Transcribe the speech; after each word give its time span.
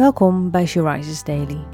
Welkom 0.00 0.50
bij 0.50 0.66
She 0.66 0.82
Rises 0.82 1.24
Daily. 1.24 1.66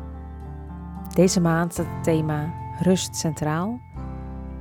Deze 1.14 1.40
maand 1.40 1.72
staat 1.72 1.86
het 1.86 2.04
thema 2.04 2.54
Rust 2.80 3.16
centraal 3.16 3.80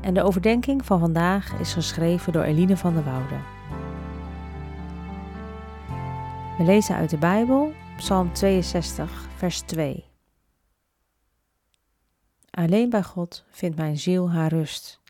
en 0.02 0.14
de 0.14 0.24
overdenking 0.24 0.86
van 0.86 1.00
vandaag 1.00 1.60
is 1.60 1.74
geschreven 1.74 2.34
door 2.34 2.44
Eline 2.44 2.78
van 2.78 2.94
der 2.94 3.04
Woude. 3.04 3.36
We 6.58 6.64
lezen 6.64 6.96
uit 6.96 7.10
de 7.10 7.18
Bijbel, 7.18 7.72
Psalm 7.98 8.34
62, 8.34 9.28
vers 9.36 9.62
2. 9.62 10.06
Alleen 12.52 12.90
bij 12.90 13.04
God 13.04 13.46
vindt 13.50 13.78
mijn 13.78 13.98
ziel 13.98 14.32
haar 14.32 14.50
rust. 14.50 15.02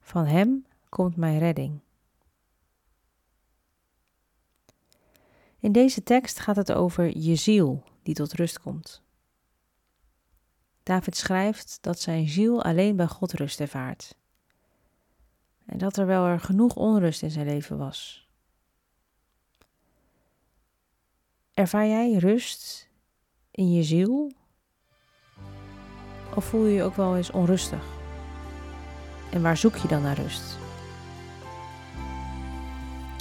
Van 0.00 0.26
Hem 0.26 0.66
komt 0.88 1.16
mijn 1.16 1.38
redding. 1.38 1.80
In 5.60 5.72
deze 5.72 6.02
tekst 6.02 6.38
gaat 6.38 6.56
het 6.56 6.72
over 6.72 7.18
je 7.18 7.34
ziel 7.34 7.82
die 8.02 8.14
tot 8.14 8.32
rust 8.32 8.60
komt. 8.60 9.02
David 10.82 11.16
schrijft 11.16 11.78
dat 11.80 12.00
zijn 12.00 12.28
ziel 12.28 12.62
alleen 12.62 12.96
bij 12.96 13.06
God 13.06 13.32
rust 13.32 13.60
ervaart. 13.60 14.14
En 15.66 15.78
dat 15.78 15.96
er 15.96 16.06
wel 16.06 16.24
er 16.24 16.40
genoeg 16.40 16.76
onrust 16.76 17.22
in 17.22 17.30
zijn 17.30 17.46
leven 17.46 17.78
was. 17.78 18.28
Ervaar 21.54 21.86
jij 21.86 22.12
rust 22.12 22.88
in 23.50 23.72
je 23.72 23.82
ziel? 23.82 24.32
Of 26.34 26.44
voel 26.44 26.66
je 26.66 26.74
je 26.74 26.82
ook 26.82 26.94
wel 26.94 27.16
eens 27.16 27.30
onrustig? 27.30 27.84
En 29.32 29.42
waar 29.42 29.56
zoek 29.56 29.76
je 29.76 29.88
dan 29.88 30.02
naar 30.02 30.16
rust? 30.16 30.69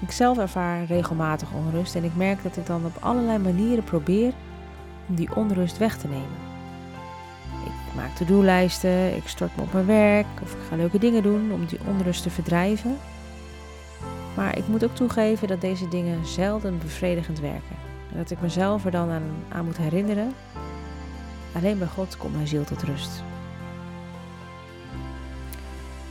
Ik 0.02 0.12
zelf 0.12 0.38
ervaar 0.38 0.86
regelmatig 0.86 1.48
onrust 1.54 1.96
en 1.96 2.04
ik 2.04 2.16
merk 2.16 2.44
dat 2.44 2.58
ik 2.58 2.66
dan 2.66 2.86
op 2.86 2.98
allerlei 3.00 3.38
manieren 3.38 3.84
probeer 3.84 4.34
om 5.08 5.16
die 5.16 5.36
onrust 5.36 5.78
weg 5.78 5.98
te 5.98 6.08
nemen. 6.08 6.48
Ik 7.66 7.96
maak 7.96 8.16
to-do-lijsten, 8.16 9.16
ik 9.16 9.28
stort 9.28 9.56
me 9.56 9.62
op 9.62 9.74
mijn 9.74 9.86
werk 9.86 10.26
of 10.44 10.52
ik 10.52 10.60
ga 10.70 10.76
leuke 10.76 11.00
dingen 11.00 11.24
doen 11.24 11.52
om 11.52 11.66
die 11.66 11.80
onrust 11.88 12.24
te 12.24 12.30
verdrijven. 12.30 12.98
Maar 14.36 14.58
ik 14.58 14.68
moet 14.68 14.84
ook 14.84 14.96
toegeven 14.96 15.48
dat 15.48 15.62
deze 15.62 15.88
dingen 15.88 16.26
zelden 16.26 16.78
bevredigend 16.78 17.40
werken. 17.40 17.76
En 18.12 18.18
dat 18.18 18.32
ik 18.32 18.42
mezelf 18.42 18.86
er 18.86 18.92
dan 18.92 19.10
aan, 19.10 19.24
aan 19.50 19.66
moet 19.66 19.78
herinneren. 19.78 20.34
Alleen 21.56 21.78
bij 21.78 21.88
God 21.88 22.18
komt 22.18 22.36
mijn 22.36 22.48
ziel 22.48 22.64
tot 22.64 22.84
rust. 22.84 23.24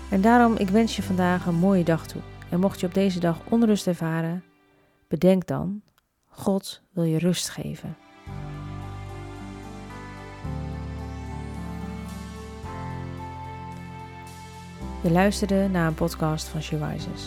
En 0.09 0.21
daarom, 0.21 0.57
ik 0.57 0.69
wens 0.69 0.97
je 0.97 1.03
vandaag 1.03 1.47
een 1.47 1.55
mooie 1.55 1.85
dag 1.85 2.07
toe. 2.07 2.21
En 2.51 2.61
mocht 2.61 2.81
je 2.81 2.87
op 2.87 2.95
deze 2.95 3.21
dag 3.21 3.39
onrust 3.49 3.87
ervaren, 3.87 4.45
bedenk 5.09 5.47
dan, 5.47 5.83
God 6.27 6.83
wil 6.91 7.05
je 7.05 7.19
rust 7.19 7.49
geven. 7.49 7.97
Je 15.03 15.11
luisterde 15.11 15.69
naar 15.69 15.87
een 15.87 15.95
podcast 15.95 16.47
van 16.49 16.63
She 16.63 16.87
Rises. 16.87 17.27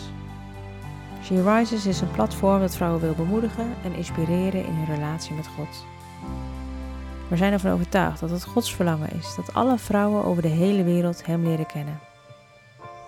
She 1.22 1.54
Rises 1.54 1.86
is 1.86 2.00
een 2.00 2.10
platform 2.10 2.60
dat 2.60 2.76
vrouwen 2.76 3.00
wil 3.00 3.14
bemoedigen 3.14 3.74
en 3.84 3.94
inspireren 3.94 4.64
in 4.64 4.74
hun 4.74 4.94
relatie 4.94 5.34
met 5.34 5.46
God. 5.46 5.86
We 7.28 7.36
zijn 7.36 7.52
ervan 7.52 7.72
overtuigd 7.72 8.20
dat 8.20 8.30
het 8.30 8.44
Gods 8.44 8.74
verlangen 8.74 9.10
is 9.10 9.34
dat 9.34 9.54
alle 9.54 9.78
vrouwen 9.78 10.24
over 10.24 10.42
de 10.42 10.48
hele 10.48 10.84
wereld 10.84 11.26
Hem 11.26 11.42
leren 11.42 11.66
kennen. 11.66 12.11